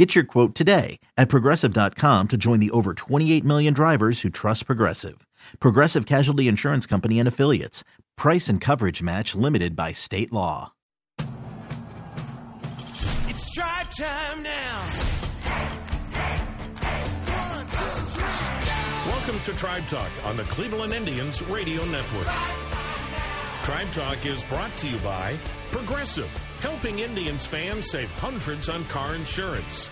[0.00, 4.64] Get your quote today at progressive.com to join the over 28 million drivers who trust
[4.64, 5.26] Progressive.
[5.60, 7.84] Progressive Casualty Insurance Company and Affiliates.
[8.16, 10.72] Price and coverage match limited by state law.
[13.28, 14.82] It's drive time now.
[19.06, 22.26] Welcome to Tribe Talk on the Cleveland Indians Radio Network.
[23.62, 25.38] Tribe Talk is brought to you by
[25.70, 26.30] Progressive,
[26.60, 29.90] helping Indians fans save hundreds on car insurance.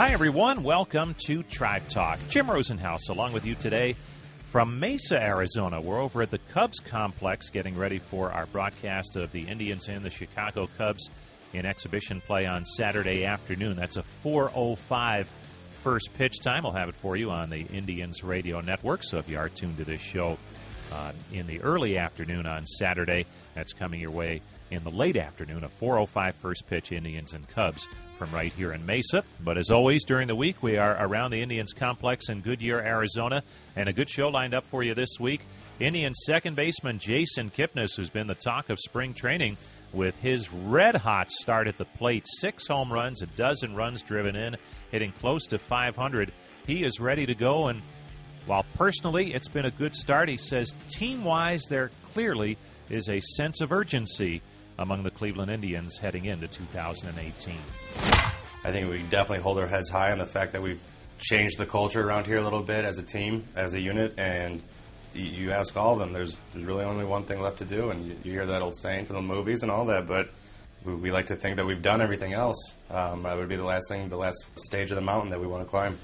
[0.00, 0.62] Hi, everyone.
[0.62, 2.18] Welcome to Tribe Talk.
[2.30, 3.94] Jim Rosenhaus along with you today
[4.50, 5.78] from Mesa, Arizona.
[5.78, 10.02] We're over at the Cubs complex getting ready for our broadcast of the Indians and
[10.02, 11.10] the Chicago Cubs
[11.52, 13.76] in exhibition play on Saturday afternoon.
[13.76, 15.26] That's a 4.05
[15.82, 16.64] first pitch time.
[16.64, 19.04] I'll have it for you on the Indians radio network.
[19.04, 20.38] So if you are tuned to this show
[20.94, 24.40] uh, in the early afternoon on Saturday, that's coming your way
[24.70, 25.62] in the late afternoon.
[25.62, 27.86] A 4.05 first pitch, Indians and Cubs
[28.20, 29.24] from right here in Mesa.
[29.42, 33.42] But as always, during the week, we are around the Indians complex in Goodyear, Arizona,
[33.76, 35.40] and a good show lined up for you this week.
[35.80, 39.56] Indians second baseman Jason Kipnis, who's been the talk of spring training
[39.94, 44.36] with his red hot start at the plate, six home runs, a dozen runs driven
[44.36, 44.54] in,
[44.90, 46.30] hitting close to 500.
[46.66, 47.80] He is ready to go, and
[48.44, 52.58] while personally it's been a good start, he says team wise, there clearly
[52.90, 54.42] is a sense of urgency
[54.80, 58.09] among the Cleveland Indians heading into 2018.
[58.64, 60.82] I think we definitely hold our heads high on the fact that we've
[61.18, 64.62] changed the culture around here a little bit as a team, as a unit, and
[65.14, 68.06] you ask all of them, there's there's really only one thing left to do, and
[68.06, 70.30] you, you hear that old saying from the movies and all that, but
[70.84, 72.72] we, we like to think that we've done everything else.
[72.90, 75.46] Um, that would be the last thing, the last stage of the mountain that we
[75.46, 75.98] want to climb.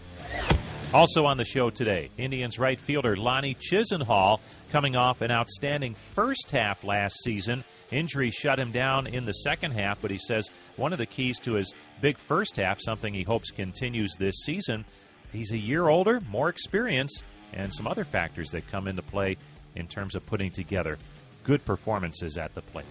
[0.95, 4.41] Also on the show today, Indians right fielder Lonnie Chisenhall
[4.71, 9.73] coming off an outstanding first half last season Injury shut him down in the second
[9.73, 13.23] half, but he says one of the keys to his big first half, something he
[13.23, 14.85] hopes continues this season,
[15.33, 19.37] he's a year older, more experience, and some other factors that come into play
[19.77, 20.99] in terms of putting together
[21.45, 22.87] good performances at the plate.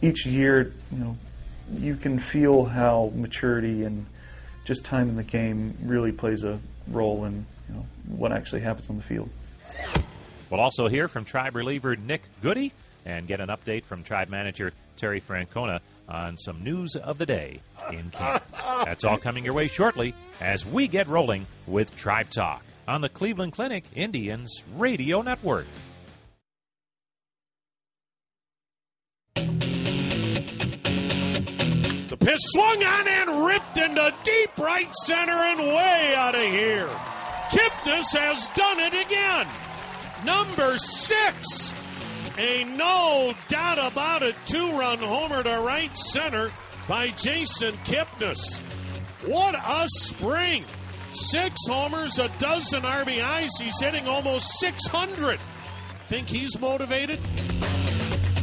[0.00, 1.16] Each year, you know,
[1.74, 4.06] you can feel how maturity and
[4.64, 8.88] just time in the game really plays a role in you know, what actually happens
[8.90, 9.28] on the field.
[10.50, 12.72] We'll also hear from tribe reliever Nick Goody
[13.04, 17.60] and get an update from tribe manager Terry Francona on some news of the day
[17.90, 18.44] in camp.
[18.84, 23.08] That's all coming your way shortly as we get rolling with Tribe Talk on the
[23.08, 25.66] Cleveland Clinic Indians Radio Network.
[32.12, 36.88] The pitch swung on and ripped into deep right center and way out of here.
[37.50, 39.46] Kipnis has done it again.
[40.24, 41.74] Number six
[42.38, 46.50] a no doubt about it two run homer to right center
[46.88, 48.60] by Jason Kipnis.
[49.26, 50.64] What a spring!
[51.12, 53.50] Six homers, a dozen RBIs.
[53.60, 55.38] He's hitting almost 600.
[56.06, 57.20] Think he's motivated?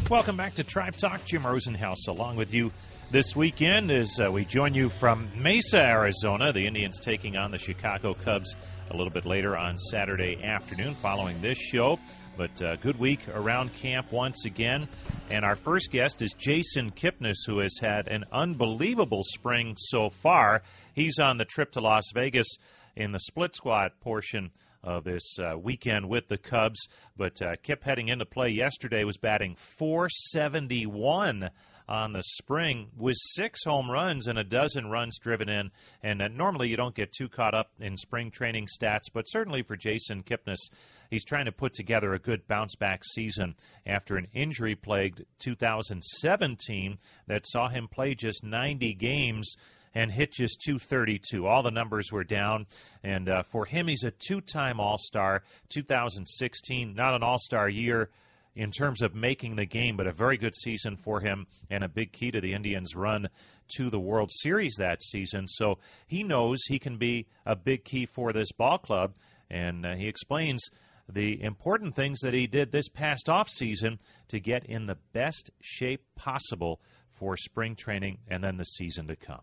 [0.09, 1.25] Welcome back to Tribe Talk.
[1.25, 2.71] Jim Rosenhaus along with you
[3.11, 6.53] this weekend as uh, we join you from Mesa, Arizona.
[6.53, 8.53] The Indians taking on the Chicago Cubs
[8.91, 11.99] a little bit later on Saturday afternoon following this show.
[12.37, 14.87] But uh, good week around camp once again.
[15.29, 20.63] And our first guest is Jason Kipnis, who has had an unbelievable spring so far.
[20.93, 22.47] He's on the trip to Las Vegas
[22.95, 24.51] in the split squad portion
[24.83, 26.87] of this uh, weekend with the Cubs.
[27.17, 31.49] But uh, Kip heading into play yesterday was batting 471
[31.89, 35.71] on the spring with six home runs and a dozen runs driven in.
[36.03, 39.63] And uh, normally you don't get too caught up in spring training stats, but certainly
[39.63, 40.69] for Jason Kipnis,
[41.09, 43.55] he's trying to put together a good bounce back season
[43.87, 49.55] after an injury plagued 2017 that saw him play just 90 games
[49.95, 51.47] and hit just 232.
[51.47, 52.67] All the numbers were down,
[53.03, 55.41] and uh, for him, he's a two-time All-Star.
[55.69, 58.11] 2016, not an All-Star year
[58.59, 61.87] in terms of making the game, but a very good season for him and a
[61.87, 63.29] big key to the Indians' run
[63.77, 65.47] to the World Series that season.
[65.47, 69.13] So he knows he can be a big key for this ball club,
[69.49, 70.61] and uh, he explains
[71.07, 73.97] the important things that he did this past off season
[74.27, 76.81] to get in the best shape possible
[77.13, 79.41] for spring training and then the season to come.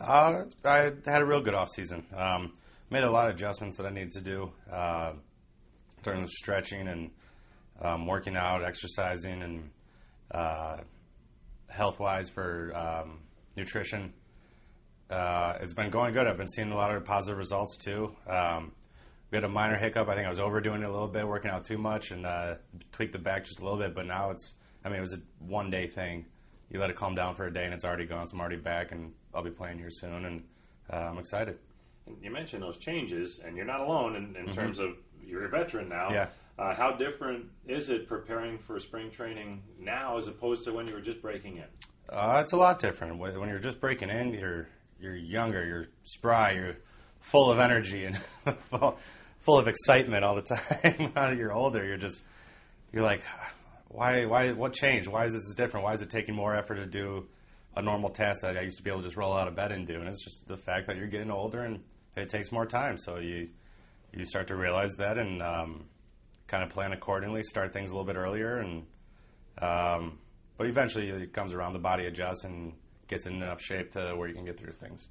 [0.00, 2.06] Uh, I had a real good off season.
[2.16, 2.54] Um,
[2.88, 5.12] made a lot of adjustments that I needed to do uh,
[6.02, 7.10] during the stretching and
[7.80, 9.70] um, working out, exercising, and
[10.30, 10.78] uh,
[11.68, 13.20] health wise for um,
[13.56, 14.12] nutrition.
[15.10, 16.26] Uh, it's been going good.
[16.26, 18.14] I've been seeing a lot of positive results too.
[18.26, 18.72] Um,
[19.30, 20.08] we had a minor hiccup.
[20.08, 22.54] I think I was overdoing it a little bit, working out too much, and uh,
[22.92, 23.94] tweaked the back just a little bit.
[23.94, 24.54] But now it's,
[24.84, 26.26] I mean, it was a one day thing.
[26.70, 28.26] You let it calm down for a day, and it's already gone.
[28.28, 30.44] So I'm already back, and I'll be playing here soon, and
[30.92, 31.58] uh, I'm excited.
[32.22, 34.52] You mentioned those changes, and you're not alone in, in mm-hmm.
[34.52, 34.90] terms of
[35.26, 36.10] you're a veteran now.
[36.10, 36.28] Yeah.
[36.56, 40.94] Uh, how different is it preparing for spring training now as opposed to when you
[40.94, 41.64] were just breaking in?
[42.08, 43.18] Uh, it's a lot different.
[43.18, 44.68] When you're just breaking in, you're
[45.00, 46.76] you're younger, you're spry, you're
[47.18, 48.16] full of energy and
[49.40, 50.42] full, of excitement all the
[50.82, 51.12] time.
[51.16, 52.22] now you're older, you're just
[52.92, 53.24] you're like,
[53.88, 55.08] why why what changed?
[55.08, 55.82] Why is this different?
[55.82, 57.26] Why is it taking more effort to do
[57.74, 59.72] a normal task that I used to be able to just roll out of bed
[59.72, 59.94] and do?
[59.94, 61.80] And it's just the fact that you're getting older and
[62.16, 62.96] it takes more time.
[62.96, 63.48] So you
[64.12, 65.86] you start to realize that and um,
[66.46, 67.42] kind of plan accordingly.
[67.42, 68.86] Start things a little bit earlier and.
[69.60, 70.18] Um,
[70.56, 72.74] but eventually it comes around, the body adjusts and
[73.08, 75.08] gets in enough shape to where you can get through things.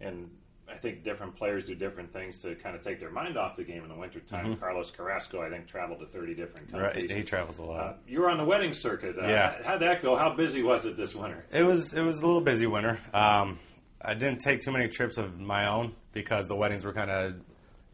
[0.00, 0.30] And
[0.68, 3.64] I think different players do different things to kind of take their mind off the
[3.64, 4.46] game in the wintertime.
[4.46, 4.60] Mm-hmm.
[4.60, 7.08] Carlos Carrasco, I think, traveled to 30 different countries.
[7.08, 7.88] Right, he travels a lot.
[7.88, 9.16] Uh, you were on the wedding circuit.
[9.18, 9.62] Uh, yeah.
[9.64, 10.16] How'd that go?
[10.16, 11.44] How busy was it this winter?
[11.52, 12.98] It was it was a little busy winter.
[13.12, 13.58] Um,
[14.00, 17.34] I didn't take too many trips of my own because the weddings were kind of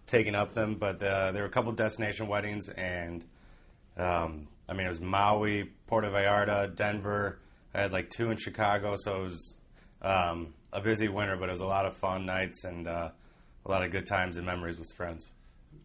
[0.06, 3.24] taking up them, but uh, there were a couple destination weddings, and
[3.96, 7.38] um, I mean, it was Maui, Puerto Vallarta, Denver.
[7.74, 9.54] I had like two in Chicago, so it was
[10.02, 13.10] um, a busy winter, but it was a lot of fun nights and uh,
[13.64, 15.26] a lot of good times and memories with friends.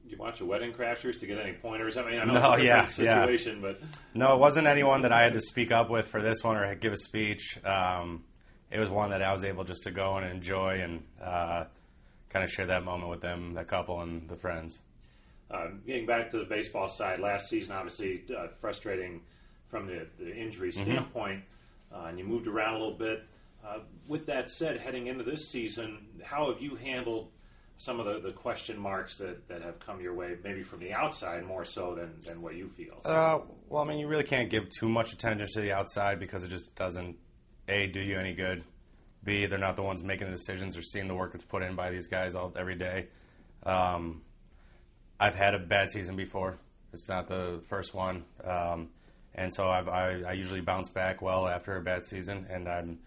[0.03, 1.97] Did you watch the Wedding Crashers to get any pointers?
[1.97, 3.62] I mean, I know no, yeah, situation, yeah.
[3.62, 3.81] but
[4.13, 6.75] no, it wasn't anyone that I had to speak up with for this one or
[6.75, 7.59] give a speech.
[7.63, 8.23] Um,
[8.69, 11.65] it was one that I was able just to go and enjoy and uh,
[12.31, 14.80] kind of share that moment with them, the couple, and the friends.
[15.50, 19.22] Uh, getting back to the baseball side, last season obviously uh, frustrating
[19.69, 20.83] from the, the injury mm-hmm.
[20.83, 21.44] standpoint,
[21.94, 23.24] uh, and you moved around a little bit.
[23.66, 27.28] Uh, with that said, heading into this season, how have you handled
[27.78, 30.94] some of the, the question marks that, that have come your way, maybe from the
[30.94, 33.01] outside more so than, than what you feel?
[33.04, 33.39] Uh,
[33.69, 36.50] well, I mean, you really can't give too much attention to the outside because it
[36.50, 37.18] just doesn't,
[37.68, 38.63] A, do you any good.
[39.23, 41.75] B, they're not the ones making the decisions or seeing the work that's put in
[41.75, 43.07] by these guys all every day.
[43.63, 44.23] Um,
[45.19, 46.57] I've had a bad season before.
[46.94, 48.89] It's not the first one, um,
[49.35, 53.00] and so I've, I, I usually bounce back well after a bad season, and I'm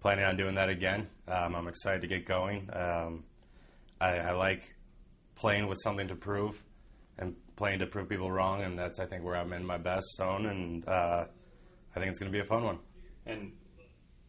[0.00, 1.08] planning on doing that again.
[1.26, 2.68] Um, I'm excited to get going.
[2.72, 3.24] Um,
[4.00, 4.76] I, I, like
[5.34, 6.62] playing with something to prove
[7.18, 10.04] and playing to prove people wrong, and that's I think where I'm in my best
[10.16, 11.24] zone, and uh,
[11.96, 12.78] I think it's going to be a fun one.
[13.24, 13.52] And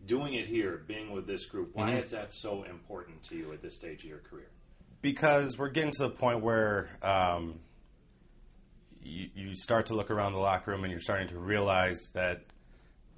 [0.05, 2.03] doing it here, being with this group, why mm-hmm.
[2.03, 4.49] is that so important to you at this stage of your career?
[5.05, 7.59] because we're getting to the point where um,
[9.03, 12.41] you, you, start to look around the locker room and you're starting to realize that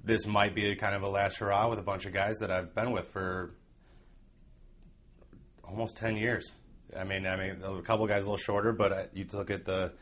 [0.04, 2.50] this might be a kind of a last hurrah with a bunch of guys that
[2.50, 3.54] I've been with for
[5.64, 6.52] almost ten years.
[6.94, 9.92] I mean, I mean, a couple guys a little shorter, but you look at the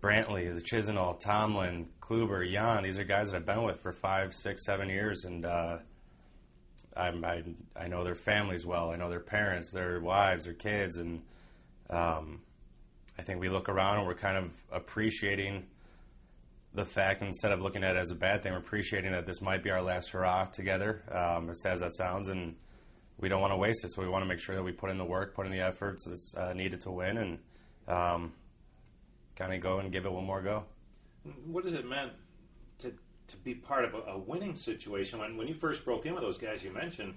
[0.00, 2.84] Brantley, the Chisenhall, Tomlin, Kluber, Yan.
[2.84, 5.78] These are guys that I've been with for five, six, seven years, and uh,
[6.98, 7.42] I'm, I,
[7.76, 8.90] I know their families well.
[8.90, 11.22] I know their parents, their wives, their kids, and
[11.90, 12.40] um,
[13.18, 15.66] I think we look around and we're kind of appreciating
[16.74, 19.40] the fact instead of looking at it as a bad thing, we're appreciating that this
[19.40, 21.02] might be our last hurrah together.
[21.10, 22.54] Um, as sad as that sounds, and
[23.18, 24.90] we don't want to waste it, so we want to make sure that we put
[24.90, 27.38] in the work, put in the efforts that's uh, needed to win, and
[27.88, 28.32] um,
[29.34, 30.64] kind of go and give it one more go.
[31.46, 32.10] What does it mean
[33.28, 35.18] to be part of a, a, winning situation.
[35.18, 37.14] When, when you first broke in with those guys you mentioned,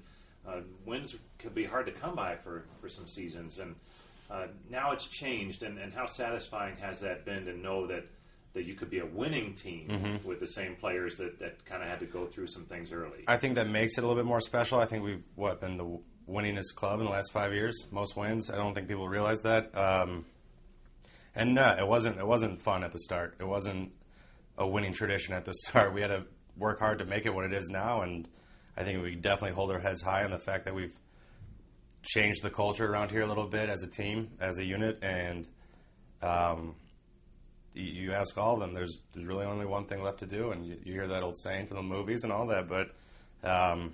[0.48, 3.60] uh, wins could be hard to come by for, for some seasons.
[3.60, 3.76] And
[4.30, 5.64] uh, now it's changed.
[5.64, 8.06] And, and how satisfying has that been to know that,
[8.54, 10.28] that you could be a winning team mm-hmm.
[10.28, 13.24] with the same players that, that kind of had to go through some things early?
[13.28, 14.80] I think that makes it a little bit more special.
[14.80, 16.00] I think we've what been the
[16.30, 18.52] winningest club in the last five years, most wins.
[18.52, 19.76] I don't think people realize that.
[19.78, 20.26] Um,
[21.36, 22.18] and no, it wasn't.
[22.18, 23.36] It wasn't fun at the start.
[23.40, 23.94] It wasn't
[24.58, 25.94] a winning tradition at the start.
[25.94, 26.26] We had to
[26.58, 28.28] work hard to make it what it is now, and
[28.78, 30.96] I think we definitely hold our heads high on the fact that we've
[32.04, 35.48] changed the culture around here a little bit as a team, as a unit, and
[36.22, 36.76] um,
[37.74, 38.74] you, ask all of them.
[38.74, 41.38] There's there's really only one thing left to do, and you, you hear that old
[41.38, 42.68] saying from the movies and all that.
[42.68, 42.92] But
[43.48, 43.94] um,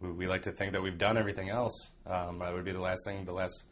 [0.00, 1.90] we, we like to think that we've done everything else.
[2.06, 3.64] Um, that would be the last thing, the last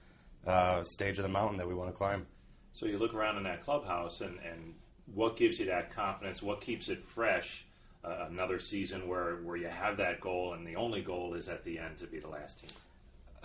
[0.46, 2.26] uh, stage of the mountain that we want to climb.
[2.74, 4.74] So you look around in that clubhouse, and, and
[5.14, 6.42] what gives you that confidence?
[6.42, 7.64] What keeps it fresh?
[8.04, 11.64] Uh, another season where, where you have that goal, and the only goal is at
[11.64, 12.70] the end to be the last team.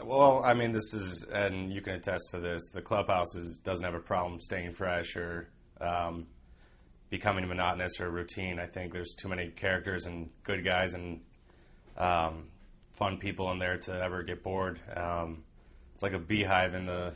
[0.04, 2.70] Well, I mean, this is, and you can attest to this.
[2.70, 5.50] The clubhouse is, doesn't have a problem staying fresh or
[5.80, 6.26] um,
[7.10, 8.60] becoming monotonous or routine.
[8.60, 11.22] I think there's too many characters and good guys and
[11.98, 12.48] um,
[12.92, 14.80] fun people in there to ever get bored.
[14.96, 15.44] Um,
[15.94, 17.16] it's like a beehive in the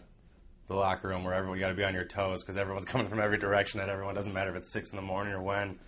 [0.67, 3.07] the locker room where everyone you got to be on your toes because everyone's coming
[3.07, 5.79] from every direction and everyone doesn't matter if it's six in the morning or when.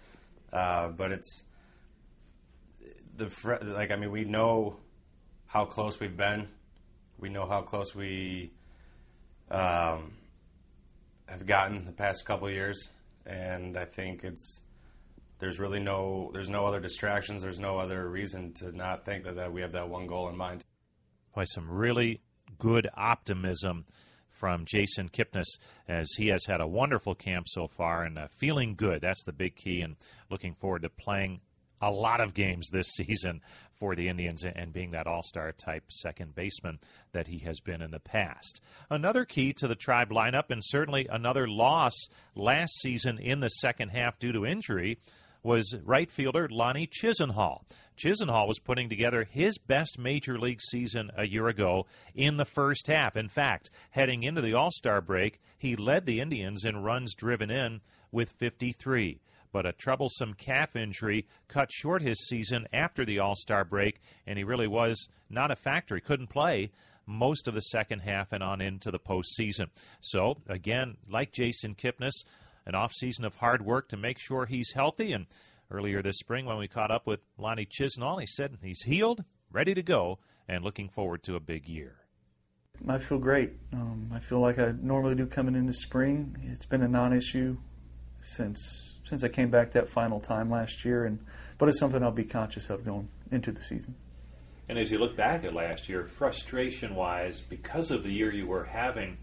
[0.51, 1.43] Uh, but it's
[3.15, 4.77] the fr- like I mean we know
[5.45, 6.47] how close we've been.
[7.19, 8.51] We know how close we
[9.49, 10.13] um,
[11.27, 12.89] have gotten the past couple years,
[13.25, 14.59] and I think it's
[15.39, 17.41] there's really no there's no other distractions.
[17.41, 20.37] There's no other reason to not think that, that we have that one goal in
[20.37, 20.63] mind.
[21.35, 22.21] By some really
[22.59, 23.85] good optimism
[24.33, 28.75] from Jason Kipnis as he has had a wonderful camp so far and uh, feeling
[28.75, 29.01] good.
[29.01, 29.95] That's the big key, and
[30.29, 31.39] looking forward to playing
[31.81, 33.41] a lot of games this season
[33.75, 36.79] for the Indians and being that all star type second baseman
[37.11, 38.61] that he has been in the past.
[38.89, 41.93] Another key to the Tribe lineup, and certainly another loss
[42.35, 44.99] last season in the second half due to injury,
[45.43, 47.63] was right fielder Lonnie Chisenhall.
[47.97, 51.85] Chisenhall was putting together his best major league season a year ago
[52.15, 53.15] in the first half.
[53.15, 57.51] In fact, heading into the All Star break, he led the Indians in runs driven
[57.51, 57.81] in
[58.12, 59.19] with 53
[59.51, 64.35] but a troublesome calf injury cut short his season after the All Star break, and
[64.38, 65.93] he really was not a factor.
[65.93, 66.71] He couldn't play
[67.05, 69.67] most of the second half and on into the postseason.
[70.01, 72.23] So, again, like Jason Kipnis,
[72.65, 75.13] an offseason of hard work to make sure he's healthy.
[75.13, 75.25] And
[75.72, 79.74] earlier this spring, when we caught up with Lonnie Chisenhall, he said he's healed, ready
[79.74, 81.96] to go, and looking forward to a big year.
[82.88, 83.51] I feel great.
[83.72, 86.36] Um, I feel like I normally do coming into spring.
[86.51, 87.58] It's been a non-issue
[88.24, 91.20] since since I came back that final time last year, and
[91.58, 93.96] but it's something I'll be conscious of going into the season.
[94.70, 98.48] And as you look back at last year, frustration wise, because of the year you
[98.48, 99.17] were having,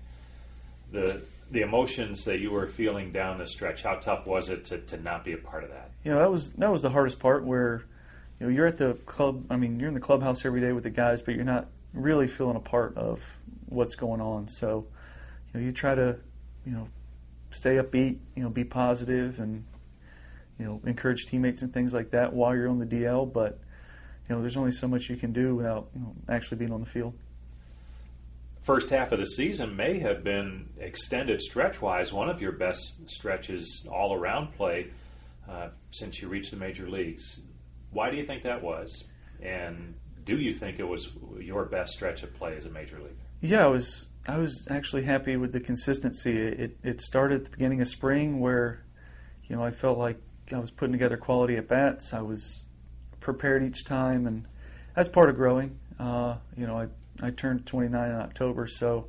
[0.93, 4.79] the the emotions that you were feeling down the stretch, how tough was it to,
[4.79, 5.91] to not be a part of that?
[6.05, 7.85] You know, that was that was the hardest part where
[8.39, 10.85] you know, you're at the club I mean, you're in the clubhouse every day with
[10.85, 13.21] the guys, but you're not really feeling a part of
[13.67, 14.49] what's going on.
[14.49, 14.87] So,
[15.53, 16.17] you know, you try to,
[16.65, 16.89] you know,
[17.51, 19.65] stay upbeat, you know, be positive and
[20.59, 23.31] you know, encourage teammates and things like that while you're on the DL.
[23.33, 23.59] But
[24.29, 26.81] you know, there's only so much you can do without you know, actually being on
[26.81, 27.15] the field.
[28.63, 33.87] First half of the season may have been extended stretch-wise one of your best stretches
[33.91, 34.91] all around play
[35.49, 37.41] uh, since you reached the major leagues.
[37.91, 39.05] Why do you think that was?
[39.43, 41.09] And do you think it was
[41.41, 43.15] your best stretch of play as a major leaguer?
[43.41, 44.07] Yeah, I was.
[44.29, 46.37] I was actually happy with the consistency.
[46.37, 48.85] It it started at the beginning of spring where,
[49.49, 50.21] you know, I felt like
[50.53, 52.13] I was putting together quality at bats.
[52.13, 52.65] I was
[53.21, 54.47] prepared each time, and
[54.95, 55.79] that's part of growing.
[55.99, 56.89] Uh, you know, I
[57.23, 59.07] I turned 29 in October, so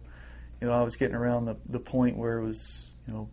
[0.59, 3.29] you know I was getting around the the point where it was you know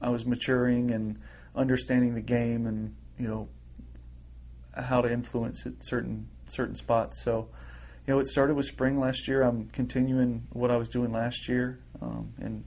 [0.00, 1.18] I was maturing and
[1.54, 3.48] understanding the game, and you know
[4.74, 7.22] how to influence at certain certain spots.
[7.22, 7.48] So
[8.06, 9.42] you know, it started with spring last year.
[9.42, 12.64] I'm continuing what I was doing last year um, and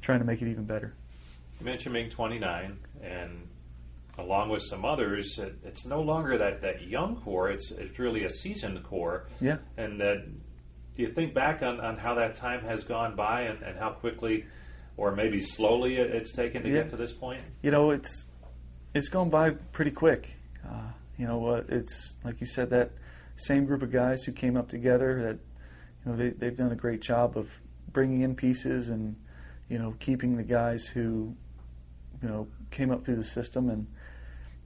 [0.00, 0.94] trying to make it even better.
[1.58, 3.48] You mentioned being 29, and
[4.18, 7.50] along with some others, it, it's no longer that, that young core.
[7.50, 9.26] It's it's really a seasoned core.
[9.40, 9.58] Yeah.
[9.76, 10.26] And that,
[10.96, 13.90] do you think back on, on how that time has gone by and, and how
[13.90, 14.44] quickly,
[14.96, 16.82] or maybe slowly, it, it's taken to Yeah.
[16.82, 17.42] get to this point?
[17.62, 18.26] You know, it's
[18.94, 20.28] it's gone by pretty quick.
[20.68, 22.90] Uh, you know, uh, it's like you said that
[23.36, 25.22] same group of guys who came up together.
[25.22, 25.38] That
[26.04, 27.48] you know they they've done a great job of
[27.92, 29.14] bringing in pieces and
[29.68, 31.34] you know keeping the guys who
[32.22, 33.86] you know came up through the system and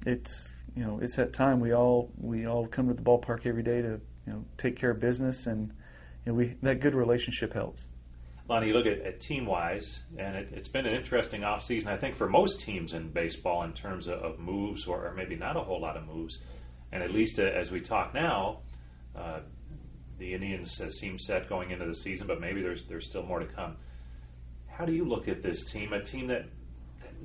[0.06, 3.62] it's you know it's that time we all we all come to the ballpark every
[3.62, 5.72] day to you know take care of business and
[6.24, 7.82] you know we that good relationship helps.
[8.48, 11.96] Lonnie, you look at, at team wise, and it, it's been an interesting offseason, I
[11.96, 15.56] think, for most teams in baseball in terms of, of moves, or, or maybe not
[15.56, 16.40] a whole lot of moves.
[16.90, 18.58] And at least uh, as we talk now,
[19.16, 19.40] uh,
[20.18, 23.38] the Indians uh, seem set going into the season, but maybe there's there's still more
[23.38, 23.76] to come.
[24.66, 25.92] How do you look at this team?
[25.92, 26.46] A team that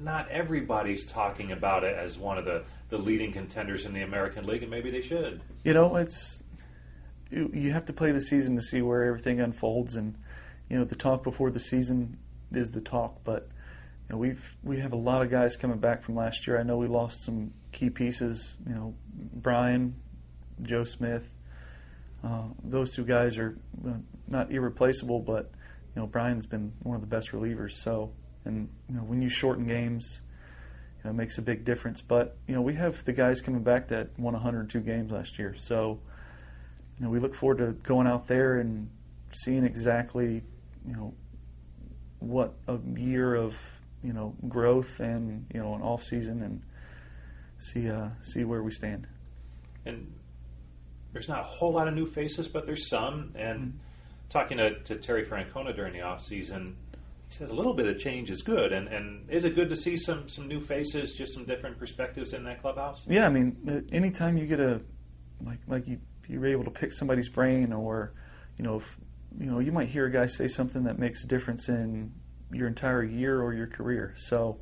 [0.01, 4.45] not everybody's talking about it as one of the, the leading contenders in the American
[4.45, 5.41] League, and maybe they should.
[5.63, 6.41] You know, it's
[7.31, 10.15] you, you have to play the season to see where everything unfolds, and
[10.69, 12.17] you know the talk before the season
[12.53, 13.23] is the talk.
[13.23, 13.49] But
[14.09, 16.59] you know, we've we have a lot of guys coming back from last year.
[16.59, 18.55] I know we lost some key pieces.
[18.67, 19.95] You know, Bryan,
[20.61, 21.27] Joe Smith.
[22.23, 23.91] Uh, those two guys are uh,
[24.27, 25.51] not irreplaceable, but
[25.95, 27.73] you know Bryan's been one of the best relievers.
[27.73, 28.11] So,
[28.47, 30.19] and you know when you shorten games,
[30.97, 32.01] you know, it makes a big difference.
[32.01, 35.55] But you know we have the guys coming back that won 102 games last year.
[35.59, 35.99] So,
[36.97, 38.89] you know we look forward to going out there and
[39.33, 40.41] seeing exactly
[40.87, 41.13] you know
[42.19, 43.55] what a year of
[44.03, 46.61] you know growth and you know an off season and
[47.59, 49.07] see uh, see where we stand.
[49.85, 50.11] And
[51.13, 53.33] there's not a whole lot of new faces, but there's some.
[53.35, 53.79] And
[54.29, 56.75] talking to, to Terry Francona during the off season,
[57.27, 58.71] he says a little bit of change is good.
[58.71, 62.33] And, and is it good to see some some new faces, just some different perspectives
[62.33, 63.03] in that clubhouse?
[63.07, 64.81] Yeah, I mean, uh, anytime you get a
[65.45, 68.13] like like you you're able to pick somebody's brain, or
[68.57, 68.83] you know, if,
[69.39, 72.11] you know, you might hear a guy say something that makes a difference in
[72.51, 74.13] your entire year or your career.
[74.17, 74.59] So,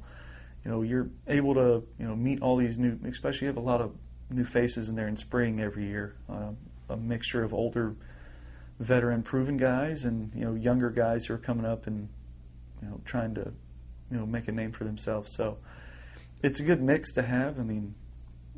[0.64, 3.68] you know, you're able to you know meet all these new, especially you have a
[3.68, 3.96] lot of
[4.32, 6.50] new faces in there in spring every year, uh,
[6.90, 7.96] a mixture of older,
[8.80, 12.10] veteran, proven guys and you know younger guys who are coming up and
[12.86, 13.52] you know trying to
[14.12, 15.34] you know make a name for themselves.
[15.36, 15.58] So,
[16.44, 17.60] it's a good mix to have.
[17.60, 17.96] I mean,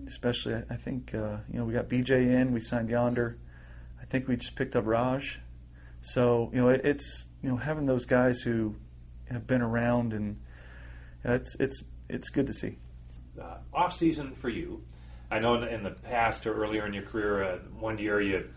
[0.07, 3.37] especially I, think uh, you know we got BJ in, we signed Yonder.
[4.01, 5.39] I think we just picked up Raj.
[6.01, 8.75] So you know it, it's you know having those guys who
[9.29, 10.39] have been around and
[11.25, 12.77] uh, it's it's it's good to see.
[13.41, 14.81] Uh, off season for you.
[15.29, 18.49] I know in, in the past or earlier in your career, uh, one year you,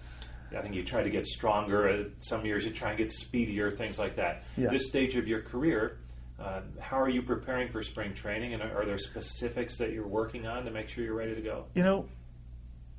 [0.56, 1.88] I think you try to get stronger.
[1.88, 4.44] Uh, some years you try and get speedier, things like that.
[4.56, 4.70] Yeah.
[4.70, 5.98] This stage of your career,
[6.40, 10.08] uh, how are you preparing for spring training, and are, are there specifics that you're
[10.08, 11.66] working on to make sure you're ready to go?
[11.74, 12.08] You know,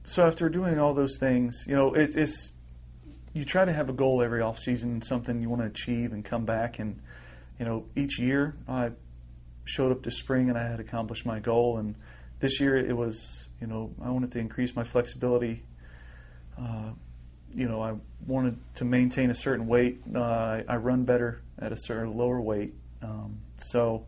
[0.05, 2.53] so after doing all those things, you know, it, it's
[3.33, 6.23] you try to have a goal every off season, something you want to achieve, and
[6.23, 7.01] come back and
[7.59, 8.89] you know each year I
[9.65, 11.95] showed up to spring and I had accomplished my goal, and
[12.39, 15.63] this year it was you know I wanted to increase my flexibility.
[16.59, 16.91] Uh,
[17.53, 17.93] you know, I
[18.27, 20.01] wanted to maintain a certain weight.
[20.15, 22.73] Uh, I, I run better at a certain lower weight.
[23.01, 24.05] Um, so,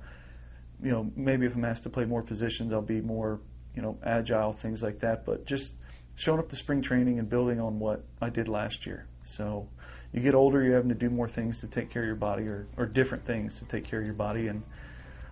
[0.82, 3.40] you know, maybe if I'm asked to play more positions, I'll be more,
[3.76, 5.26] you know, agile, things like that.
[5.26, 5.74] But just
[6.16, 9.08] showing up to spring training and building on what I did last year.
[9.26, 9.68] So,
[10.14, 12.44] you get older, you're having to do more things to take care of your body,
[12.44, 14.48] or, or different things to take care of your body.
[14.48, 14.62] And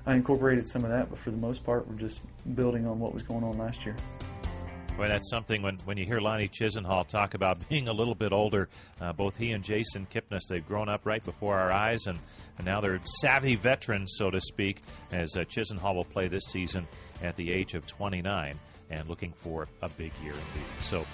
[0.08, 2.22] I incorporated some of that, but for the most part, we're just
[2.56, 3.96] building on what was going on last year.
[4.98, 8.32] Boy, that's something when, when you hear Lonnie Chisenhall talk about being a little bit
[8.32, 8.70] older.
[9.00, 12.20] Uh, both he and Jason Kipnis, they've grown up right before our eyes, and,
[12.58, 16.88] and now they're savvy veterans, so to speak, as uh, Chisenhall will play this season
[17.24, 18.60] at the age of 29
[18.92, 20.68] and looking for a big year indeed.
[20.80, 21.06] So,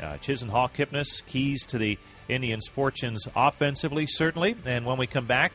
[0.00, 4.54] uh, Chisenhall, Kipnis, keys to the Indians' fortunes offensively, certainly.
[4.64, 5.52] And when we come back,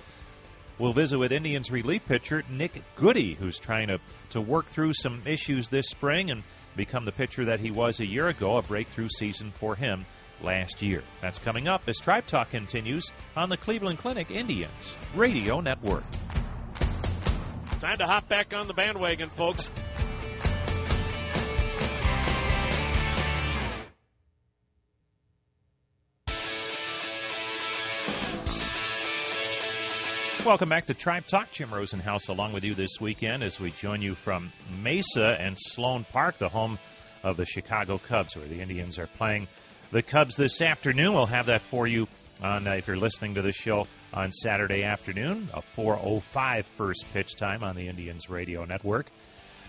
[0.79, 3.97] We'll visit with Indians relief pitcher Nick Goody, who's trying to,
[4.29, 6.43] to work through some issues this spring and
[6.77, 10.05] become the pitcher that he was a year ago, a breakthrough season for him
[10.41, 11.03] last year.
[11.21, 16.03] That's coming up as Tribe Talk continues on the Cleveland Clinic Indians Radio Network.
[17.81, 19.69] Time to hop back on the bandwagon, folks.
[30.47, 31.51] Welcome back to Tribe Talk.
[31.51, 36.05] Jim Rosenhaus along with you this weekend as we join you from Mesa and Sloan
[36.05, 36.79] Park, the home
[37.21, 39.49] of the Chicago Cubs, where the Indians are playing
[39.91, 41.13] the Cubs this afternoon.
[41.13, 42.07] We'll have that for you
[42.41, 47.35] on uh, if you're listening to the show on Saturday afternoon, a 4:05 first pitch
[47.35, 49.07] time on the Indians radio network.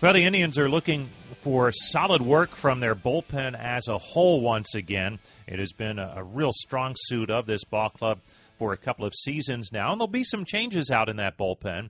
[0.01, 1.09] Well, the Indians are looking
[1.41, 5.19] for solid work from their bullpen as a whole once again.
[5.45, 8.19] It has been a, a real strong suit of this ball club
[8.59, 11.89] for a couple of seasons now, and there'll be some changes out in that bullpen.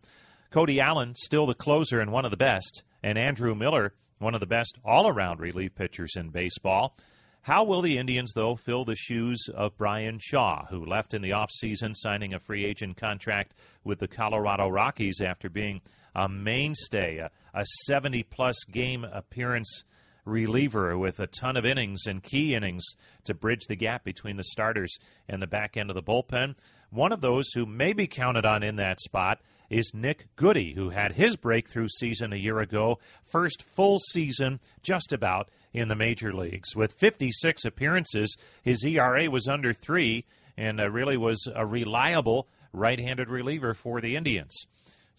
[0.51, 4.39] Cody Allen, still the closer and one of the best, and Andrew Miller, one of
[4.39, 6.95] the best all around relief pitchers in baseball.
[7.41, 11.32] How will the Indians, though, fill the shoes of Bryan Shaw, who left in the
[11.32, 15.82] offseason signing a free agent contract with the Colorado Rockies after being
[16.15, 19.84] a mainstay, a, a 70 plus game appearance
[20.30, 22.86] reliever with a ton of innings and key innings
[23.26, 26.56] to bridge the gap between the starters and the back end of the bullpen.
[26.92, 29.39] One of those who may be counted on in that spot
[29.70, 35.13] is Nick Goody, who had his breakthrough season a year ago, first full season just
[35.13, 36.76] about in the major leagues.
[36.76, 40.26] With 56 appearances, his ERA was under three
[40.58, 44.65] and uh, really was a reliable right handed reliever for the Indians.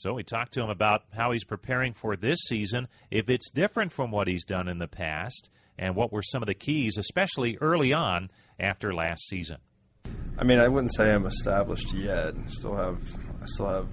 [0.00, 3.92] So we talked to him about how he's preparing for this season, if it's different
[3.92, 7.58] from what he's done in the past, and what were some of the keys, especially
[7.60, 9.58] early on, after last season?
[10.38, 12.32] I mean, I wouldn't say I'm established yet.
[12.46, 12.98] Still have,
[13.42, 13.88] I still have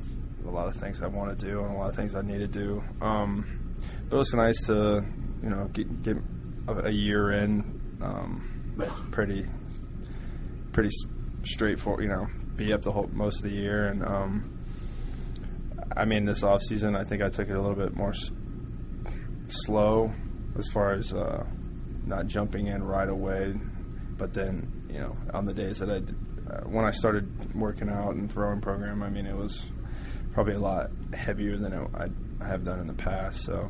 [0.45, 2.39] a lot of things I want to do and a lot of things I need
[2.39, 2.81] to do.
[3.01, 3.75] Um,
[4.09, 5.03] but was nice to,
[5.43, 6.15] you know, get, get
[6.69, 9.45] a, a year in, um, pretty,
[10.71, 10.91] pretty
[11.43, 12.03] straightforward.
[12.05, 14.56] You know, be up the whole most of the year, and um,
[15.95, 18.31] I mean, this off season, I think I took it a little bit more s-
[19.47, 20.13] slow
[20.57, 21.45] as far as uh,
[22.05, 23.53] not jumping in right away.
[24.17, 26.15] But then, you know, on the days that I did,
[26.49, 29.65] uh, when I started working out and throwing program, I mean, it was
[30.33, 32.07] probably a lot heavier than it, I,
[32.43, 33.41] I have done in the past.
[33.43, 33.69] So,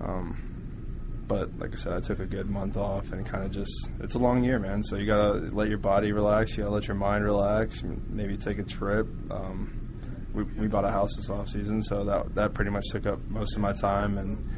[0.00, 3.90] um, but like I said, I took a good month off and kind of just
[4.00, 4.82] it's a long year, man.
[4.82, 6.56] So you gotta let your body relax.
[6.56, 7.84] You gotta let your mind relax.
[8.08, 9.06] Maybe take a trip.
[9.30, 9.89] Um,
[10.34, 13.18] we, we bought a house this off season, so that that pretty much took up
[13.28, 14.56] most of my time and.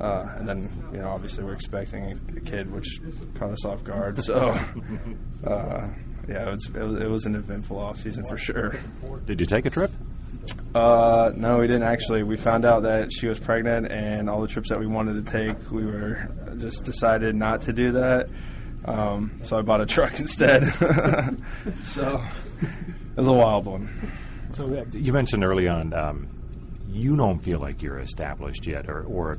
[0.00, 3.00] Uh, and then, you know, obviously we're expecting a, a kid, which
[3.34, 4.22] caught us off guard.
[4.22, 4.36] So,
[5.44, 5.88] uh,
[6.28, 8.76] yeah, it was, it was, it was an eventful off season for sure.
[9.26, 9.90] Did you take a trip?
[10.74, 12.22] Uh, no, we didn't actually.
[12.22, 15.32] We found out that she was pregnant, and all the trips that we wanted to
[15.32, 18.28] take, we were just decided not to do that.
[18.84, 20.72] Um, so I bought a truck instead.
[21.84, 22.22] so
[22.60, 24.12] it was a wild one.
[24.52, 26.28] So uh, you mentioned early on um,
[26.88, 29.38] you don't feel like you're established yet, or, or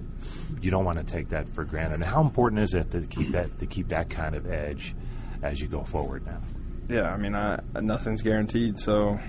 [0.61, 2.01] you don't want to take that for granted.
[2.03, 4.95] How important is it to keep that to keep that kind of edge
[5.41, 6.41] as you go forward now?
[6.87, 9.19] Yeah, I mean, I, nothing's guaranteed, so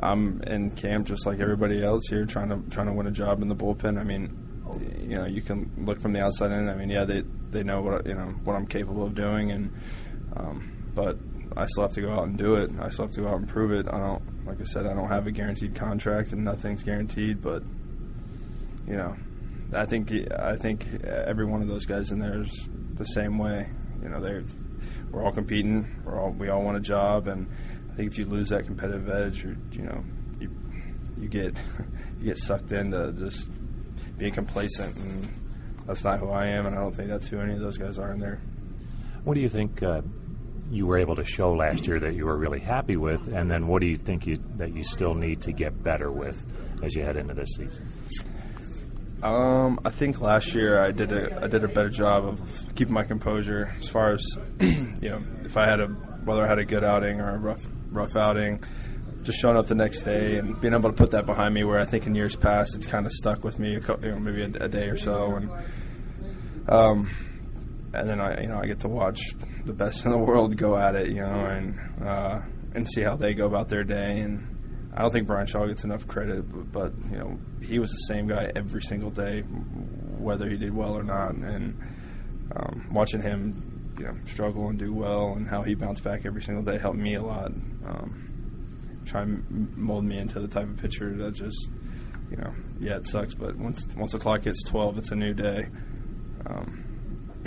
[0.00, 3.42] I'm in camp just like everybody else here, trying to trying to win a job
[3.42, 3.98] in the bullpen.
[3.98, 4.36] I mean,
[5.00, 6.68] you know, you can look from the outside in.
[6.68, 9.72] I mean, yeah, they they know what you know what I'm capable of doing, and
[10.36, 11.18] um, but
[11.56, 12.70] I still have to go out and do it.
[12.80, 13.86] I still have to go out and prove it.
[13.92, 17.42] I don't, like I said, I don't have a guaranteed contract, and nothing's guaranteed.
[17.42, 17.62] But
[18.86, 19.14] you know,
[19.74, 23.68] I think I think every one of those guys in there is the same way.
[24.02, 24.42] You know, they
[25.10, 26.02] we're all competing.
[26.04, 27.46] We're all we all want a job, and
[27.92, 30.02] I think if you lose that competitive edge, you you know,
[30.40, 30.50] you
[31.18, 31.54] you get
[32.18, 33.50] you get sucked into just
[34.16, 35.28] being complacent, and
[35.86, 37.98] that's not who I am, and I don't think that's who any of those guys
[37.98, 38.40] are in there.
[39.24, 40.00] What do you think uh,
[40.70, 43.66] you were able to show last year that you were really happy with, and then
[43.66, 46.44] what do you think you, that you still need to get better with
[46.82, 47.86] as you head into this season?
[49.22, 52.94] Um, I think last year I did a I did a better job of keeping
[52.94, 54.24] my composure as far as
[54.60, 57.66] you know if I had a whether I had a good outing or a rough
[57.90, 58.62] rough outing,
[59.24, 61.64] just showing up the next day and being able to put that behind me.
[61.64, 64.42] Where I think in years past it's kind of stuck with me, you know, maybe
[64.42, 65.50] a, a, day or so, and
[66.68, 67.10] um,
[67.92, 69.20] and then I you know I get to watch
[69.64, 72.40] the best in the world go at it, you know, and uh,
[72.74, 74.54] and see how they go about their day and.
[74.90, 78.14] I don't think Bryan Shaw gets enough credit, but, but, you know he was the
[78.14, 81.34] same guy every single day, whether he did well or not.
[81.34, 81.78] And
[82.54, 86.42] um, watching him, you know, struggle and do well, and how he bounced back every
[86.42, 87.52] single day helped me a lot.
[87.86, 91.70] Um, try and mold me into the type of pitcher that just,
[92.30, 95.34] you know, yeah, it sucks, but once once the clock hits twelve, it's a new
[95.34, 95.68] day.
[96.46, 96.84] Um,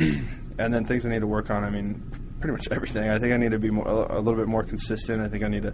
[0.60, 1.64] and then things I need to work on.
[1.64, 3.10] I mean, pretty much everything.
[3.10, 5.22] I think I need to be more, a, little bit more consistent.
[5.22, 5.74] I think I need to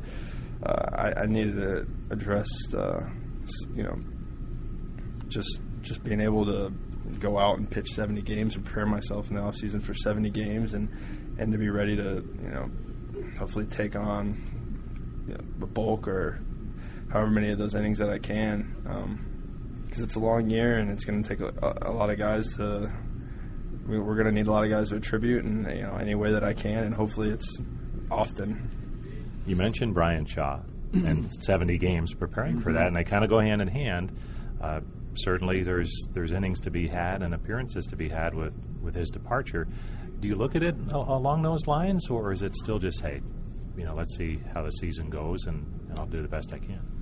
[0.63, 3.07] uh, I, I, needed to address, uh,
[3.75, 3.95] you know,
[5.27, 6.71] just just being able to
[7.19, 10.29] go out and pitch 70 games and prepare myself in the off season for 70
[10.31, 10.89] games and
[11.39, 12.69] and to be ready to you know
[13.37, 14.35] hopefully take on
[15.27, 16.39] you know, the bulk or
[17.11, 18.75] however many of those innings that I can
[19.85, 22.17] because um, it's a long year and it's going to take a, a, lot of
[22.17, 22.91] guys to
[23.87, 26.31] we're going to need a lot of guys to attribute and you know any way
[26.31, 27.61] that I can and hopefully it's
[28.11, 28.69] often.
[29.45, 30.59] You mentioned Bryan Shaw
[30.93, 34.11] and 70 games preparing for that, and they kind of go hand in hand.
[34.61, 34.81] Uh,
[35.13, 39.09] certainly, there's there's innings to be had and appearances to be had with, with his
[39.09, 39.67] departure.
[40.19, 43.21] Do you look at it along those lines, or is it still just, hey,
[43.77, 45.65] you know, let's see how the season goes, and
[45.97, 46.96] I'll do the best I can?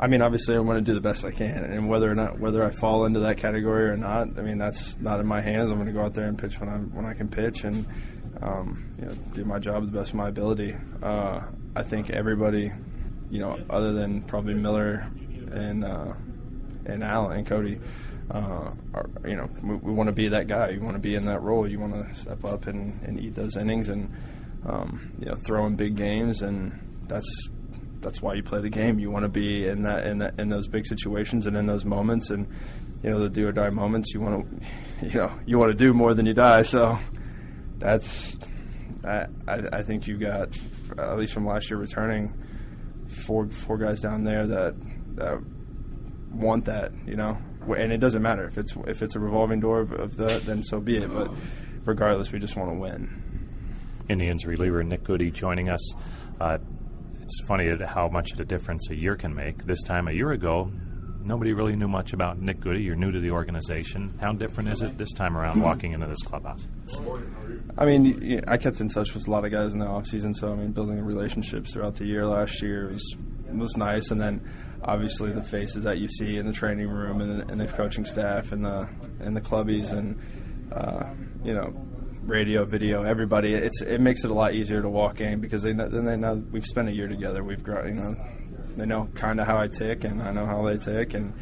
[0.00, 2.40] I mean, obviously, I want to do the best I can, and whether or not
[2.40, 5.68] whether I fall into that category or not, I mean, that's not in my hands.
[5.68, 7.86] I'm going to go out there and pitch when I when I can pitch, and
[8.42, 10.74] um, you know, do my job the best of my ability.
[11.02, 11.42] Uh,
[11.76, 12.72] I think everybody,
[13.30, 15.06] you know, other than probably Miller
[15.52, 16.14] and uh,
[16.86, 17.78] and Allen and Cody,
[18.30, 20.70] uh, are, you know, we, we want to be that guy.
[20.70, 21.68] You want to be in that role.
[21.68, 24.10] You want to step up and, and eat those innings and
[24.66, 27.50] um, you know throw in big games, and that's
[28.02, 28.98] that's why you play the game.
[28.98, 31.84] You want to be in that in that, in those big situations and in those
[31.84, 32.46] moments, and
[33.02, 34.12] you know the do or die moments.
[34.12, 36.62] You want to, you know, you want to do more than you die.
[36.62, 36.98] So
[37.78, 38.36] that's
[39.04, 40.56] I, I think you got
[40.98, 42.32] at least from last year returning
[43.08, 44.74] four four guys down there that
[45.16, 45.38] that
[46.30, 47.36] want that you know
[47.76, 50.62] and it doesn't matter if it's if it's a revolving door of, of that then
[50.62, 51.30] so be it but
[51.84, 53.22] regardless we just want to win
[54.08, 55.94] Indians reliever Nick Goody joining us.
[56.40, 56.58] Uh,
[57.22, 59.64] it's funny how much of a difference a year can make.
[59.64, 60.70] This time a year ago,
[61.24, 62.82] nobody really knew much about Nick Goody.
[62.82, 64.12] You're new to the organization.
[64.20, 66.66] How different is it this time around walking into this clubhouse?
[67.78, 70.52] I mean, I kept in touch with a lot of guys in the offseason, so
[70.52, 73.16] I mean, building relationships throughout the year last year was
[73.52, 74.40] was nice, and then
[74.82, 78.04] obviously the faces that you see in the training room and the, and the coaching
[78.04, 78.88] staff and the
[79.20, 80.18] and the clubbies and
[80.72, 81.04] uh,
[81.44, 81.72] you know
[82.22, 83.54] radio, video, everybody.
[83.54, 86.16] It's it makes it a lot easier to walk in because they know, then they
[86.16, 87.42] know we've spent a year together.
[87.42, 88.16] We've grown, you know,
[88.76, 91.34] they know kind of how I tick and I know how they tick and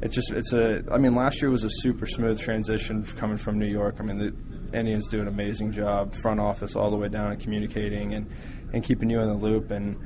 [0.00, 0.84] it just it's a.
[0.90, 3.96] I mean, last year was a super smooth transition coming from New York.
[3.98, 7.40] I mean, the Indians do an amazing job, front office all the way down, and
[7.40, 8.30] communicating and
[8.72, 9.70] and keeping you in the loop.
[9.72, 9.96] And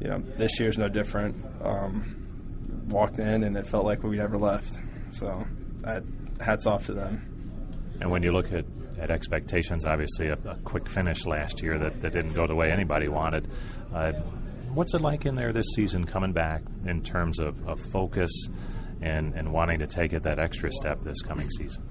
[0.00, 1.36] you know, this year's no different.
[1.62, 2.18] Um,
[2.88, 4.78] walked in and it felt like we never left.
[5.10, 5.46] So,
[5.82, 6.02] that,
[6.40, 7.24] hats off to them.
[8.00, 8.64] And when you look at
[9.00, 9.84] at expectations.
[9.84, 13.50] Obviously, a, a, quick finish last year that, that didn't go the way anybody wanted.
[13.94, 14.12] Uh,
[14.72, 18.30] what's it like in there this season coming back in terms of, of focus
[19.00, 21.82] and, and wanting to take it that extra step this coming season?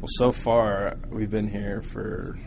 [0.00, 2.38] Well, so far, we've been here for,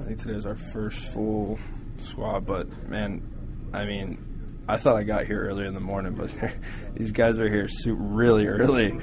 [0.00, 1.58] I think today is our first full
[1.98, 3.22] squad, but man,
[3.72, 4.33] I mean,
[4.66, 6.30] I thought I got here early in the morning, but
[6.94, 8.98] these guys are here really early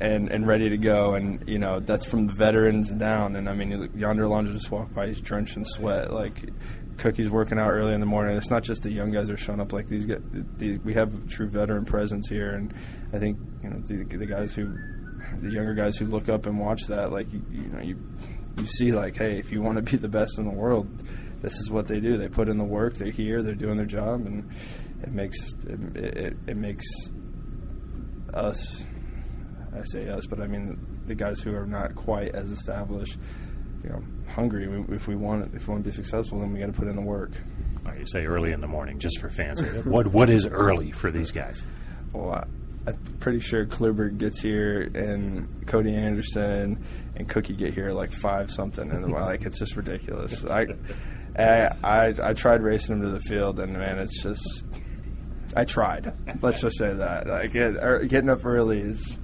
[0.00, 1.14] and, and ready to go.
[1.14, 3.36] And, you know, that's from the veterans down.
[3.36, 6.12] And, I mean, Yonder Alonso just walked by, he's drenched in sweat.
[6.12, 6.50] Like,
[6.96, 8.36] Cookie's working out early in the morning.
[8.36, 9.72] It's not just the young guys are showing up.
[9.72, 10.22] Like, these guys,
[10.56, 12.50] the, we have true veteran presence here.
[12.50, 12.72] And
[13.12, 14.74] I think, you know, the, the guys who,
[15.40, 17.98] the younger guys who look up and watch that, like, you, you know, you,
[18.56, 20.88] you see, like, hey, if you want to be the best in the world,
[21.42, 22.16] this is what they do.
[22.16, 22.94] They put in the work.
[22.94, 23.42] They're here.
[23.42, 24.50] They're doing their job, and
[25.04, 26.86] it makes it, it, it makes
[28.32, 28.84] us.
[29.76, 33.18] I say us, but I mean the guys who are not quite as established.
[33.82, 34.66] You know, hungry.
[34.90, 36.88] If we want it, if we want to be successful, then we got to put
[36.88, 37.32] in the work.
[37.84, 39.60] Right, you say early in the morning, just for fans.
[39.84, 41.66] what what is early for these guys?
[42.14, 42.44] Well, I,
[42.86, 46.82] I'm pretty sure Kluber gets here and Cody Anderson
[47.16, 50.44] and Cookie get here like five something, and like it's just ridiculous.
[50.46, 50.66] I
[51.36, 54.64] I, I, I tried racing them to the field, and man, it's just.
[55.56, 56.12] I tried.
[56.42, 57.26] Let's just say that.
[57.26, 59.18] Like get, er, getting up early is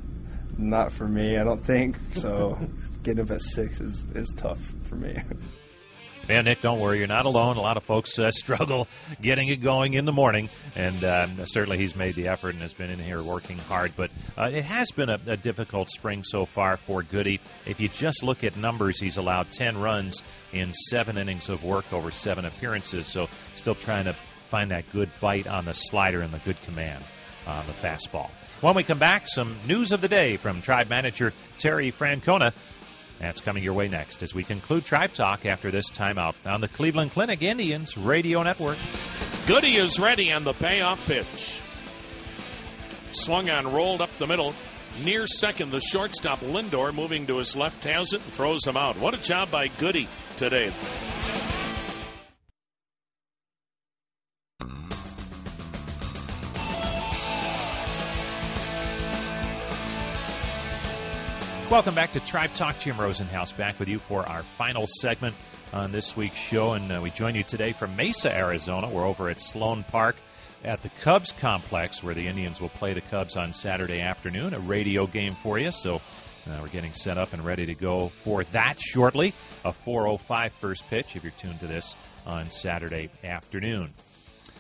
[0.57, 1.37] not for me.
[1.37, 2.59] I don't think so.
[3.03, 5.17] getting up at six is is tough for me.
[6.29, 6.99] Man, Nick, don't worry.
[6.99, 7.57] You're not alone.
[7.57, 8.87] A lot of folks uh, struggle
[9.21, 12.73] getting it going in the morning, and um, certainly he's made the effort and has
[12.73, 13.93] been in here working hard.
[13.97, 17.41] But uh, it has been a, a, difficult spring so far for Goody.
[17.67, 21.93] If you just look at numbers, he's allowed 10 runs in seven innings of work
[21.93, 23.09] over seven appearances.
[23.09, 24.15] So still trying to
[24.51, 27.03] find that good bite on the slider and the good command
[27.47, 28.31] on the fastball.
[28.61, 32.53] When we come back, some news of the day from Tribe manager Terry Francona.
[33.21, 36.69] That's coming your way next as we conclude Tribe Talk after this timeout on the
[36.69, 38.79] Cleveland Clinic Indians Radio Network.
[39.47, 41.61] Goody is ready on the payoff pitch.
[43.13, 44.55] Swung on, rolled up the middle.
[45.05, 48.99] Near second, the shortstop Lindor moving to his left has it and throws him out.
[48.99, 50.73] What a job by Goody today.
[61.71, 62.81] Welcome back to Tribe Talk.
[62.81, 65.37] Jim Rosenhaus back with you for our final segment
[65.73, 66.73] on this week's show.
[66.73, 68.89] And uh, we join you today from Mesa, Arizona.
[68.91, 70.17] We're over at Sloan Park
[70.65, 74.53] at the Cubs complex where the Indians will play the Cubs on Saturday afternoon.
[74.53, 75.71] A radio game for you.
[75.71, 75.97] So
[76.49, 79.33] uh, we're getting set up and ready to go for that shortly.
[79.65, 81.95] A 4.05 first pitch if you're tuned to this
[82.27, 83.95] on Saturday afternoon.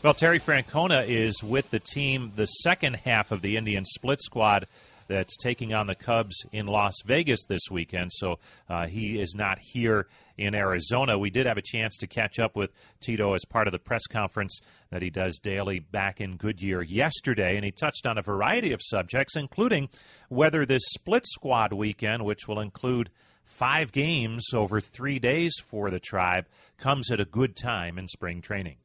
[0.05, 4.69] Well, Terry Francona is with the team the second half of the Indian split squad
[5.11, 8.13] that's taking on the Cubs in Las Vegas this weekend.
[8.13, 8.37] So
[8.69, 10.07] uh, he is not here
[10.39, 11.19] in Arizona.
[11.19, 12.71] We did have a chance to catch up with
[13.01, 17.57] Tito as part of the press conference that he does daily back in Goodyear yesterday,
[17.57, 19.89] and he touched on a variety of subjects, including
[20.29, 23.11] whether this split squad weekend, which will include
[23.45, 26.47] five games over three days for the tribe,
[26.79, 28.77] comes at a good time in spring training.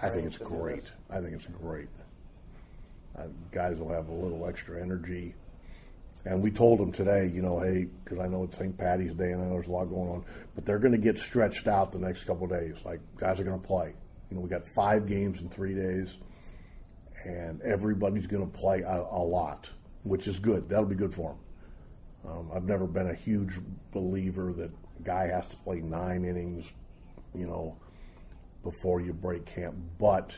[0.00, 0.90] I think it's great.
[1.10, 1.88] I think it's great.
[3.16, 5.34] Uh, guys will have a little extra energy.
[6.26, 8.76] And we told them today, you know, hey, because I know it's St.
[8.76, 10.24] Patty's Day and I know there's a lot going on,
[10.56, 12.74] but they're going to get stretched out the next couple of days.
[12.84, 13.94] Like guys are going to play.
[14.28, 16.16] You know, we got five games in three days,
[17.24, 19.70] and everybody's going to play a, a, lot,
[20.02, 20.68] which is good.
[20.68, 21.36] That'll be good for
[22.24, 22.32] them.
[22.32, 23.60] Um, I've never been a huge
[23.92, 26.66] believer that a guy has to play nine innings,
[27.36, 27.76] you know,
[28.64, 30.32] before you break camp, but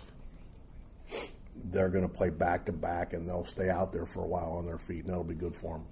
[1.64, 4.52] they're going to play back to back and they'll stay out there for a while
[4.52, 5.86] on their feet, and that'll be good for them.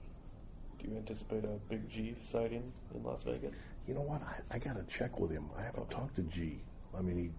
[0.79, 3.55] Do you anticipate a big G sighting in Las Vegas?
[3.87, 4.23] You know what?
[4.23, 5.49] I, I got to check with him.
[5.59, 6.61] I haven't talked to G.
[6.97, 7.31] I mean, he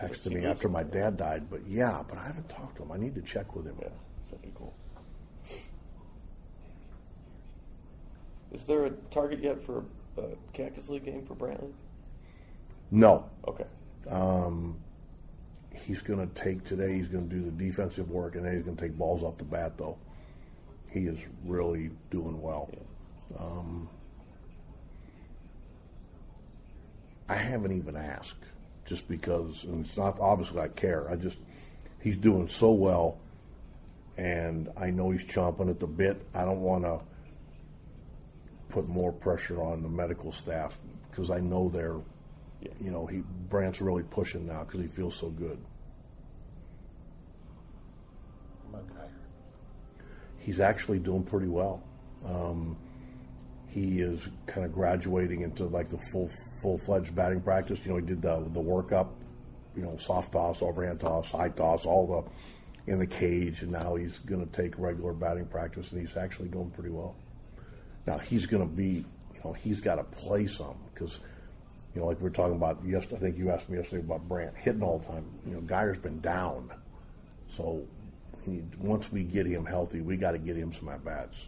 [0.00, 2.92] texted he me after my dad died, but yeah, but I haven't talked to him.
[2.92, 3.76] I need to check with him.
[3.80, 3.88] Yeah,
[4.30, 4.74] that'd be cool.
[8.52, 9.84] Is there a target yet for
[10.16, 11.72] a Cactus League game for Brantley?
[12.90, 13.28] No.
[13.46, 13.66] Okay.
[14.08, 14.78] Um,
[15.86, 16.94] he's going to take today.
[16.94, 19.38] He's going to do the defensive work, and then he's going to take balls off
[19.38, 19.76] the bat.
[19.76, 19.98] Though
[20.90, 22.70] he is really doing well.
[23.38, 23.88] Um,
[27.28, 28.42] I haven't even asked,
[28.86, 31.10] just because, and it's not obviously I care.
[31.10, 31.38] I just
[32.00, 33.18] he's doing so well,
[34.16, 36.26] and I know he's chomping at the bit.
[36.34, 37.00] I don't want to
[38.70, 40.78] put more pressure on the medical staff
[41.10, 41.96] because I know they're
[42.60, 45.58] you know, he Brant's really pushing now because he feels so good.
[50.38, 51.82] He's actually doing pretty well.
[52.24, 52.76] Um,
[53.68, 56.30] he is kind of graduating into like the full
[56.62, 57.80] full fledged batting practice.
[57.84, 59.08] You know, he did the the workup,
[59.76, 63.94] you know, soft toss, overhand toss, high toss, all the in the cage, and now
[63.94, 67.14] he's going to take regular batting practice, and he's actually doing pretty well.
[68.06, 71.20] Now he's going to be, you know, he's got to play some because
[71.94, 74.28] you know, like we were talking about yesterday, I think you asked me yesterday about
[74.28, 75.24] Brant hitting all the time.
[75.46, 76.70] You know, Guyer's been down.
[77.56, 77.86] So
[78.46, 81.46] need, once we get him healthy, we got to get him some at bats.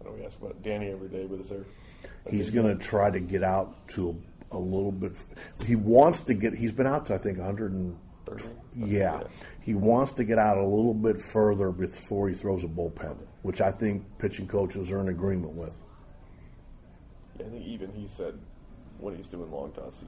[0.00, 1.64] I know we ask about Danny every day, but is there?
[2.28, 4.16] He's going to try to get out to
[4.50, 5.12] a, a little bit.
[5.64, 7.96] He wants to get, he's been out to, I think, 100 and,
[8.76, 9.22] yeah.
[9.60, 13.60] He wants to get out a little bit further before he throws a bullpen, which
[13.60, 15.74] I think pitching coaches are in agreement with.
[17.40, 18.38] I think even he said
[18.98, 20.06] when he's doing long toss, he,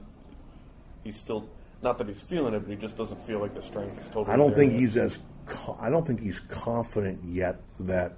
[1.05, 1.49] he's still
[1.81, 4.33] not that he's feeling it, but he just doesn't feel like the strength is totally.
[4.33, 4.81] I don't think yet.
[4.81, 8.13] he's as co- I don't think he's confident yet that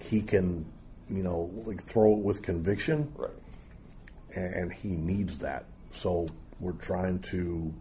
[0.00, 0.64] he can,
[1.08, 3.12] you know, like throw it with conviction.
[3.16, 3.30] Right.
[4.34, 5.66] And, and he needs that.
[5.98, 6.26] So
[6.60, 7.72] we're trying to,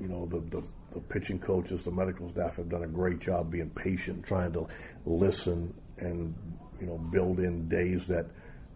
[0.00, 0.62] you know, the, the
[0.92, 4.66] the pitching coaches, the medical staff have done a great job being patient, trying to
[5.06, 6.34] listen and
[6.80, 8.26] you know build in days that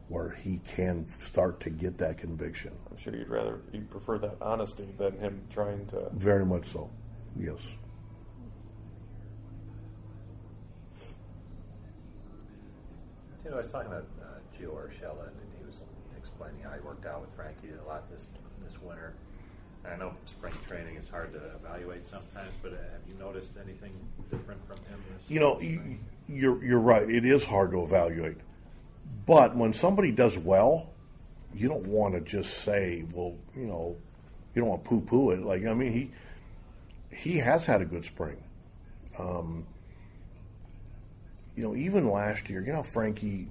[0.08, 2.72] where he can start to get that conviction.
[2.90, 6.08] I'm sure you'd rather you'd prefer that honesty than him trying to.
[6.12, 6.90] Very much so.
[7.38, 7.58] Yes.
[13.44, 15.82] You know, I was talking about uh, Gio Urshela, and he was
[16.16, 18.26] explaining how he worked out with Frankie a lot this
[18.64, 19.14] this winter.
[19.84, 23.92] I know spring training is hard to evaluate sometimes, but uh, have you noticed anything
[24.30, 27.08] different from him this You know, you, you're you're right.
[27.08, 28.36] It is hard to evaluate,
[29.26, 30.90] but when somebody does well,
[31.54, 33.96] you don't want to just say, "Well, you know,"
[34.54, 35.42] you don't want to poo-poo it.
[35.42, 36.10] Like I mean, he
[37.16, 38.36] he has had a good spring.
[39.18, 39.66] Um,
[41.56, 43.48] you know, even last year, you know, Frankie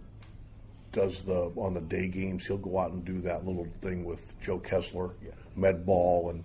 [0.91, 2.45] does the on the day games.
[2.45, 5.11] He'll go out and do that little thing with Joe Kessler,
[5.55, 6.43] med ball, and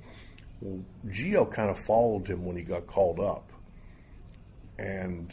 [0.61, 3.51] well, Gio kind of followed him when he got called up,
[4.79, 5.33] and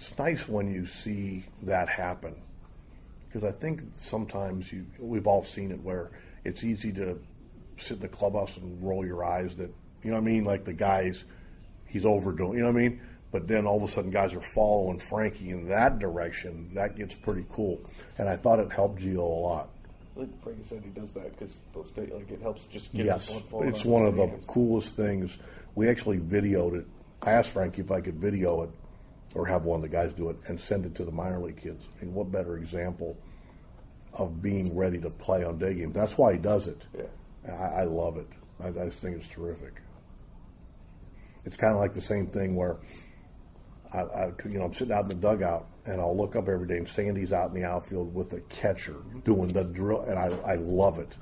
[0.00, 2.34] it's nice when you see that happen.
[3.26, 6.10] Because I think sometimes you we've all seen it where
[6.44, 7.20] it's easy to
[7.78, 9.70] sit in the clubhouse and roll your eyes that
[10.02, 10.44] you know what I mean?
[10.44, 11.24] Like the guys
[11.86, 13.00] he's overdoing you know what I mean?
[13.30, 16.70] But then all of a sudden guys are following Frankie in that direction.
[16.74, 17.80] That gets pretty cool.
[18.18, 19.68] And I thought it helped Gio a lot.
[20.16, 21.54] I think Frankie said he does that because
[21.96, 23.30] like it helps just get yes.
[23.30, 25.38] it's on one of the coolest things.
[25.74, 26.86] We actually videoed it.
[27.22, 28.70] I asked Frankie if I could video it
[29.34, 31.60] or have one of the guys do it and send it to the minor league
[31.60, 33.16] kids I mean, what better example
[34.12, 37.04] of being ready to play on day games that's why he does it Yeah.
[37.48, 38.28] I, I love it.
[38.62, 39.80] I, I just think it's terrific.
[41.44, 42.76] It's kind of like the same thing where
[43.92, 46.66] I, I, you know, I'm sitting out in the dugout and I'll look up every
[46.66, 50.26] day and Sandy's out in the outfield with the catcher doing the drill, and I,
[50.46, 51.16] I love it.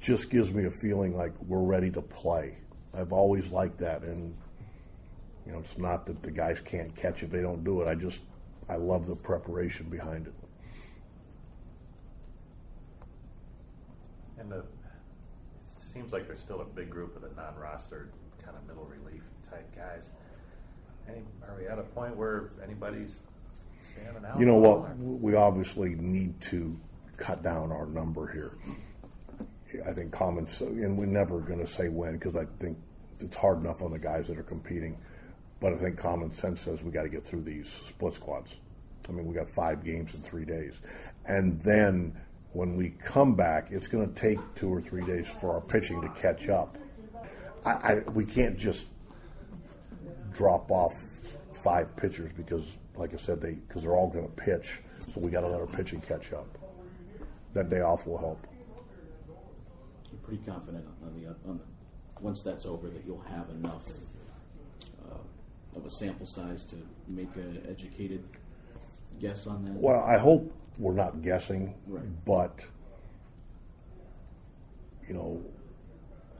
[0.00, 2.58] Just gives me a feeling like we're ready to play.
[2.92, 4.36] I've always liked that, and
[5.46, 7.88] you know, it's not that the guys can't catch if they don't do it.
[7.88, 8.20] I just,
[8.68, 10.34] I love the preparation behind it.
[14.38, 14.64] And the, it
[15.92, 18.08] seems like there's still a big group of the non-rostered
[18.44, 20.10] kind of middle relief type guys.
[21.08, 23.22] Any, are we at a point where anybody's
[23.82, 24.38] standing out?
[24.38, 24.96] You know what?
[24.98, 26.78] We obviously need to
[27.16, 28.52] cut down our number here.
[29.86, 32.76] I think common, s- and we're never going to say when because I think
[33.20, 34.96] it's hard enough on the guys that are competing.
[35.62, 38.56] But I think common sense says we got to get through these split squads.
[39.08, 40.80] I mean, we got five games in three days,
[41.24, 42.16] and then
[42.52, 46.02] when we come back, it's going to take two or three days for our pitching
[46.02, 46.76] to catch up.
[47.64, 48.86] I, I we can't just
[50.32, 51.00] drop off
[51.52, 52.64] five pitchers because,
[52.96, 54.80] like I said, they because they're all going to pitch,
[55.14, 56.58] so we got to let our pitching catch up.
[57.54, 58.44] That day off will help.
[60.10, 63.82] You're pretty confident on the on the once that's over that you'll have enough
[65.76, 66.76] of a sample size to
[67.08, 68.22] make an educated
[69.20, 69.74] guess on that.
[69.74, 72.02] Well, I hope we're not guessing, Right.
[72.24, 72.58] but
[75.08, 75.42] you know,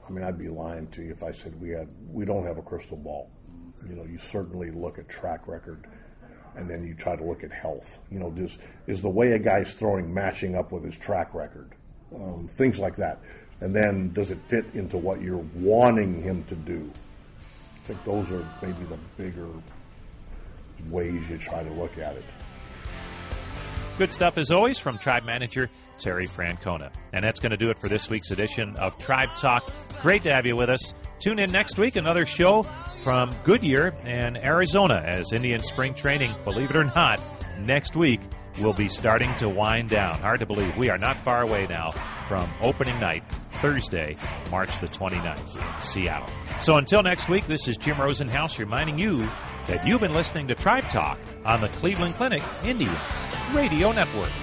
[0.07, 2.57] I mean, I'd be lying to you if I said we had we don't have
[2.57, 3.29] a crystal ball.
[3.87, 5.87] You know, you certainly look at track record,
[6.55, 7.99] and then you try to look at health.
[8.11, 8.57] You know, does
[8.87, 11.71] is the way a guy's throwing matching up with his track record,
[12.15, 13.19] um, things like that,
[13.61, 16.89] and then does it fit into what you're wanting him to do?
[17.83, 19.47] I think those are maybe the bigger
[20.89, 22.23] ways you try to look at it.
[23.97, 25.69] Good stuff as always from Tribe Manager
[25.99, 26.91] Terry Francona.
[27.11, 29.69] And that's going to do it for this week's edition of Tribe Talk.
[30.01, 30.93] Great to have you with us.
[31.19, 32.63] Tune in next week, another show
[33.03, 37.21] from Goodyear and Arizona as Indian spring training, believe it or not,
[37.59, 38.21] next week
[38.61, 40.19] will be starting to wind down.
[40.19, 40.75] Hard to believe.
[40.77, 41.91] We are not far away now
[42.27, 43.23] from opening night,
[43.63, 44.17] Thursday,
[44.51, 46.27] March the 29th in Seattle.
[46.59, 49.19] So until next week, this is Jim Rosenhaus reminding you
[49.67, 52.99] that you've been listening to Tribe Talk on the Cleveland Clinic Indians
[53.53, 54.42] Radio Network.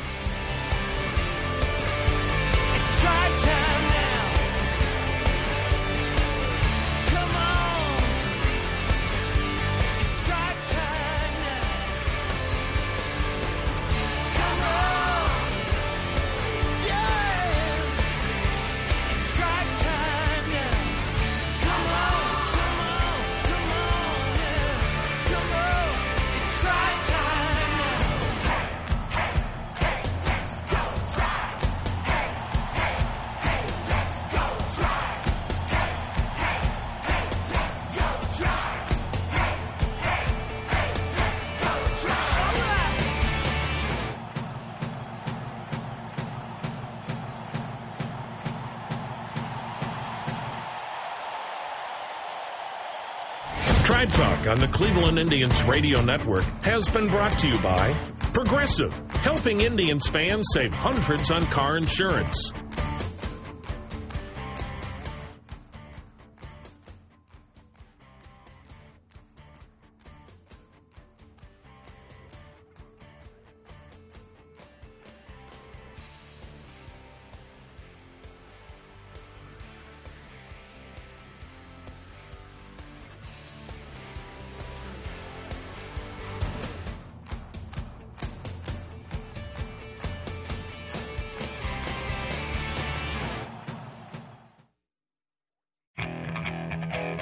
[54.51, 57.95] On the Cleveland Indians Radio Network has been brought to you by
[58.33, 62.53] Progressive, helping Indians fans save hundreds on car insurance.